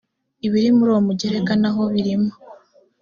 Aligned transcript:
ibiri 0.45 0.69
muri 0.77 0.89
uwo 0.93 1.01
mugereka 1.07 1.51
n’aho 1.61 1.83
birimo 1.93 2.31